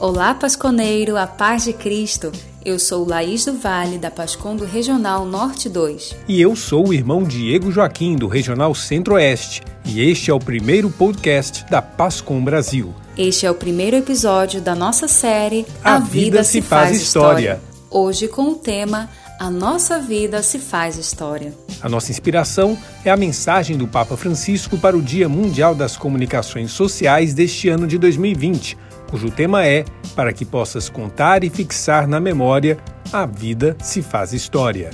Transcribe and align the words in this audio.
Olá, 0.00 0.32
Pasconeiro, 0.32 1.16
a 1.16 1.26
paz 1.26 1.64
de 1.64 1.72
Cristo. 1.72 2.30
Eu 2.64 2.78
sou 2.78 3.04
Laís 3.04 3.46
do 3.46 3.54
Vale, 3.54 3.98
da 3.98 4.12
Pascondo 4.12 4.64
Regional 4.64 5.26
Norte 5.26 5.68
2. 5.68 6.14
E 6.28 6.40
eu 6.40 6.54
sou 6.54 6.88
o 6.88 6.94
irmão 6.94 7.24
Diego 7.24 7.72
Joaquim, 7.72 8.14
do 8.14 8.28
Regional 8.28 8.72
Centro-Oeste. 8.76 9.60
E 9.84 10.00
este 10.00 10.30
é 10.30 10.34
o 10.34 10.38
primeiro 10.38 10.88
podcast 10.88 11.64
da 11.68 11.82
Pascom 11.82 12.40
Brasil. 12.44 12.94
Este 13.16 13.44
é 13.44 13.50
o 13.50 13.56
primeiro 13.56 13.96
episódio 13.96 14.60
da 14.60 14.72
nossa 14.72 15.08
série 15.08 15.66
A, 15.82 15.96
a 15.96 15.98
Vida, 15.98 16.08
Vida, 16.10 16.44
se 16.44 16.62
Faz, 16.62 16.90
faz 16.90 17.02
história. 17.02 17.54
história. 17.54 17.60
Hoje 17.90 18.28
com 18.28 18.50
o 18.50 18.54
tema 18.54 19.10
A 19.40 19.50
Nossa 19.50 19.98
Vida 19.98 20.44
se 20.44 20.60
Faz 20.60 20.96
História. 20.96 21.52
A 21.82 21.88
nossa 21.88 22.12
inspiração 22.12 22.78
é 23.04 23.10
a 23.10 23.16
mensagem 23.16 23.76
do 23.76 23.88
Papa 23.88 24.16
Francisco 24.16 24.78
para 24.78 24.96
o 24.96 25.02
Dia 25.02 25.28
Mundial 25.28 25.74
das 25.74 25.96
Comunicações 25.96 26.70
Sociais 26.70 27.34
deste 27.34 27.68
ano 27.68 27.88
de 27.88 27.98
2020 27.98 28.86
cujo 29.08 29.30
tema 29.30 29.66
é 29.66 29.84
Para 30.14 30.32
que 30.32 30.44
possas 30.44 30.88
contar 30.88 31.44
e 31.44 31.50
fixar 31.50 32.06
na 32.06 32.20
memória, 32.20 32.78
a 33.12 33.24
vida 33.24 33.76
se 33.80 34.02
faz 34.02 34.32
história. 34.32 34.90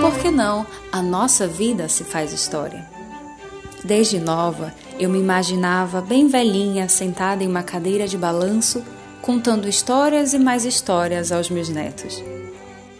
Por 0.00 0.18
que 0.18 0.30
não 0.30 0.66
a 0.90 1.02
nossa 1.02 1.46
vida 1.46 1.88
se 1.88 2.02
faz 2.02 2.32
história? 2.32 2.88
Desde 3.84 4.18
nova, 4.18 4.74
eu 4.98 5.08
me 5.08 5.18
imaginava 5.18 6.00
bem 6.00 6.28
velhinha, 6.28 6.88
sentada 6.88 7.44
em 7.44 7.46
uma 7.46 7.62
cadeira 7.62 8.06
de 8.06 8.18
balanço, 8.18 8.82
contando 9.22 9.68
histórias 9.68 10.32
e 10.32 10.38
mais 10.38 10.64
histórias 10.64 11.30
aos 11.30 11.48
meus 11.48 11.68
netos. 11.68 12.22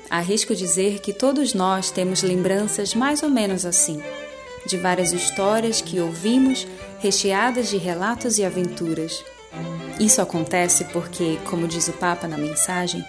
Arrisco 0.08 0.54
dizer 0.54 1.00
que 1.00 1.12
todos 1.12 1.54
nós 1.54 1.90
temos 1.90 2.22
lembranças 2.22 2.94
mais 2.94 3.22
ou 3.22 3.30
menos 3.30 3.64
assim 3.64 4.02
de 4.66 4.76
várias 4.76 5.12
histórias 5.12 5.80
que 5.80 6.00
ouvimos, 6.00 6.66
recheadas 6.98 7.68
de 7.70 7.76
relatos 7.76 8.38
e 8.38 8.44
aventuras. 8.44 9.24
Isso 9.98 10.20
acontece 10.20 10.84
porque, 10.86 11.38
como 11.44 11.66
diz 11.66 11.88
o 11.88 11.92
Papa 11.92 12.26
na 12.26 12.38
mensagem, 12.38 13.04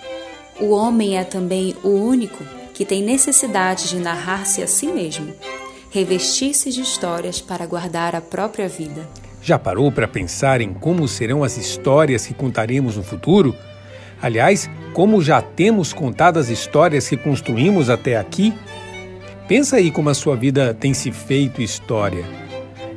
o 0.60 0.72
homem 0.72 1.18
é 1.18 1.24
também 1.24 1.76
o 1.84 1.90
único 1.90 2.44
que 2.74 2.86
tem 2.86 3.04
necessidade 3.04 3.90
de 3.90 3.98
narrar-se 3.98 4.62
a 4.62 4.68
si 4.68 4.88
mesmo, 4.88 5.34
revestir-se 5.90 6.72
de 6.72 6.82
histórias 6.82 7.42
para 7.42 7.66
guardar 7.66 8.16
a 8.16 8.22
própria 8.22 8.68
vida. 8.68 9.08
Já 9.42 9.58
parou 9.58 9.92
para 9.92 10.08
pensar 10.08 10.62
em 10.62 10.74
como 10.74 11.08
serão 11.08 11.44
as 11.44 11.58
histórias 11.58 12.28
que 12.28 12.34
contaremos 12.34 12.96
no 12.96 13.04
futuro? 13.04 13.56
Aliás, 14.22 14.70
como 14.94 15.22
já 15.22 15.42
temos 15.42 15.94
contado 15.94 16.38
as 16.38 16.50
histórias 16.50 17.10
que 17.10 17.18
construímos 17.18 17.90
até 17.90 18.18
aqui? 18.18 18.54
Pensa 19.48 19.78
aí 19.78 19.92
como 19.92 20.10
a 20.10 20.14
sua 20.14 20.36
vida 20.36 20.74
tem 20.74 20.94
se 20.94 21.12
feito 21.12 21.62
história. 21.62 22.24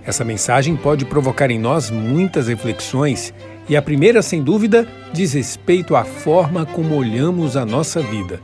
Essa 0.07 0.25
mensagem 0.25 0.77
pode 0.77 1.05
provocar 1.05 1.51
em 1.51 1.59
nós 1.59 1.91
muitas 1.91 2.49
reflexões 2.49 3.33
e 3.69 3.77
a 3.77 3.83
primeira, 3.83 4.21
sem 4.21 4.43
dúvida, 4.43 4.87
diz 5.13 5.33
respeito 5.33 5.97
à 5.97 6.05
forma 6.05 6.67
como 6.67 6.95
olhamos 6.95 7.57
a 7.57 7.65
nossa 7.65 8.01
vida. 8.03 8.41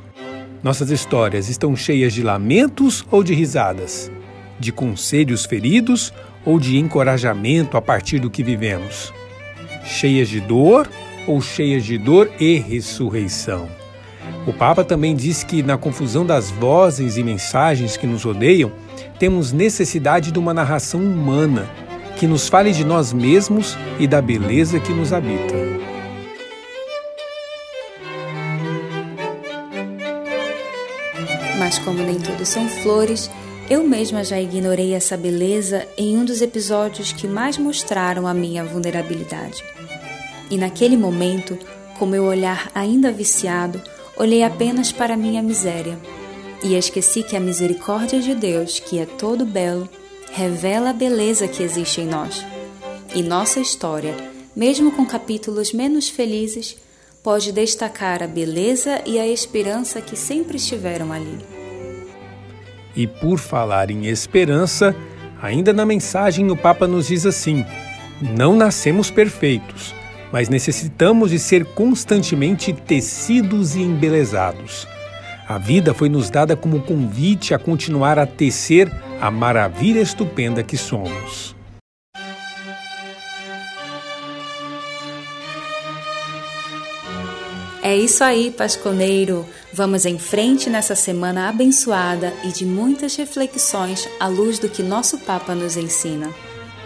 Nossas 0.62 0.91
histórias 0.91 1.48
estão 1.48 1.77
cheias 1.77 2.12
de 2.12 2.23
lamentos 2.23 3.05
ou 3.11 3.23
de 3.23 3.34
risadas, 3.34 4.11
de 4.59 4.73
conselhos 4.73 5.45
feridos 5.45 6.12
ou 6.45 6.59
de 6.59 6.79
encorajamento 6.79 7.77
a 7.77 7.83
partir 7.83 8.19
do 8.19 8.31
que 8.31 8.42
vivemos, 8.42 9.12
cheias 9.85 10.29
de 10.29 10.41
dor 10.41 10.89
ou 11.27 11.41
cheias 11.41 11.85
de 11.85 11.98
dor 11.98 12.31
e 12.41 12.59
ressurreição. 12.59 13.80
O 14.47 14.53
Papa 14.53 14.83
também 14.83 15.15
diz 15.15 15.45
que, 15.45 15.63
na 15.63 15.77
confusão 15.77 16.25
das 16.25 16.51
vozes 16.51 17.17
e 17.17 17.23
mensagens 17.23 17.97
que 17.97 18.07
nos 18.07 18.25
rodeiam, 18.25 18.73
temos 19.19 19.53
necessidade 19.53 20.33
de 20.33 20.39
uma 20.39 20.55
narração 20.55 21.01
humana 21.01 21.69
que 22.17 22.27
nos 22.27 22.48
fale 22.48 22.73
de 22.73 22.85
nós 22.85 23.13
mesmos 23.13 23.77
e 23.98 24.07
da 24.07 24.21
beleza 24.21 24.81
que 24.81 24.93
nos 24.93 25.13
habita. 25.13 25.55
Mas, 31.59 31.79
como 31.79 32.03
nem 32.03 32.19
tudo 32.19 32.45
são 32.45 32.69
flores, 32.69 33.30
eu 33.70 33.85
mesma 33.85 34.25
já 34.25 34.41
ignorei 34.41 34.95
essa 34.95 35.17
beleza 35.17 35.86
em 35.97 36.17
um 36.17 36.25
dos 36.25 36.42
episódios 36.42 37.13
que 37.13 37.29
mais 37.29 37.57
mostraram 37.57 38.27
a 38.27 38.35
minha 38.35 38.64
vulnerabilidade. 38.64 39.63
E 40.51 40.57
naquele 40.57 40.97
momento, 40.97 41.57
com 41.98 42.05
meu 42.05 42.25
olhar 42.25 42.70
ainda 42.75 43.13
viciado, 43.13 43.80
olhei 44.20 44.42
apenas 44.42 44.92
para 44.92 45.17
minha 45.17 45.42
miséria 45.42 45.98
e 46.63 46.75
esqueci 46.75 47.23
que 47.23 47.35
a 47.35 47.41
misericórdia 47.41 48.20
de 48.20 48.35
Deus, 48.35 48.79
que 48.79 48.98
é 48.98 49.07
todo 49.07 49.47
belo, 49.47 49.89
revela 50.31 50.91
a 50.91 50.92
beleza 50.92 51.48
que 51.48 51.63
existe 51.63 52.03
em 52.03 52.07
nós. 52.07 52.45
E 53.14 53.23
nossa 53.23 53.61
história, 53.61 54.14
mesmo 54.55 54.92
com 54.92 55.07
capítulos 55.07 55.73
menos 55.73 56.11
felizes, 56.11 56.77
pode 57.23 57.51
destacar 57.51 58.23
a 58.23 58.27
beleza 58.27 59.01
e 59.07 59.19
a 59.19 59.27
esperança 59.27 60.03
que 60.03 60.14
sempre 60.14 60.59
estiveram 60.59 61.14
ali. 61.14 61.39
E 62.95 63.07
por 63.07 63.39
falar 63.39 63.91
em 63.91 64.07
esperança, 64.07 64.95
ainda 65.41 65.73
na 65.73 65.86
mensagem 65.86 66.51
o 66.51 66.57
Papa 66.57 66.86
nos 66.86 67.07
diz 67.07 67.25
assim: 67.25 67.64
não 68.20 68.55
nascemos 68.55 69.11
perfeitos 69.11 69.95
mas 70.33 70.48
necessitamos 70.48 71.30
de 71.30 71.39
ser 71.39 71.64
constantemente 71.64 72.73
tecidos 72.73 73.74
e 73.74 73.80
embelezados. 73.83 74.86
A 75.48 75.58
vida 75.58 75.92
foi 75.92 76.08
nos 76.08 76.30
dada 76.30 76.57
como 76.57 76.80
convite 76.83 77.52
a 77.52 77.58
continuar 77.58 78.18
a 78.18 78.27
tecer 78.27 78.91
a 79.20 79.30
maravilha 79.30 80.01
estupenda 80.01 80.63
que 80.63 80.77
somos. 80.77 81.57
É 87.83 87.97
isso 87.97 88.23
aí, 88.23 88.52
Pasconeiro. 88.52 89.45
Vamos 89.73 90.05
em 90.05 90.18
frente 90.18 90.70
nessa 90.70 90.95
semana 90.95 91.48
abençoada 91.48 92.33
e 92.45 92.52
de 92.52 92.64
muitas 92.64 93.17
reflexões 93.17 94.08
à 94.20 94.29
luz 94.29 94.58
do 94.58 94.68
que 94.68 94.83
nosso 94.83 95.18
Papa 95.18 95.55
nos 95.55 95.77
ensina. 95.77 96.30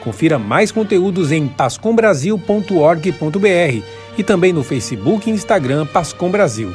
Confira 0.04 0.38
mais 0.38 0.70
conteúdos 0.70 1.32
em 1.32 1.48
pascombrasil.org.br 1.48 3.82
e 4.18 4.22
também 4.22 4.52
no 4.52 4.62
Facebook 4.62 5.28
e 5.28 5.32
Instagram 5.32 5.86
Pascom 5.86 6.30
Brasil. 6.30 6.72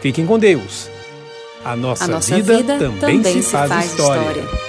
Fiquem 0.00 0.24
com 0.24 0.38
Deus. 0.38 0.88
A 1.64 1.74
nossa, 1.74 2.04
A 2.04 2.08
nossa 2.08 2.36
vida, 2.36 2.56
vida, 2.56 2.78
também, 2.78 3.20
também 3.20 3.42
se, 3.42 3.50
faz, 3.50 3.68
faz 3.68 3.86
história. 3.86 4.40
história. 4.40 4.67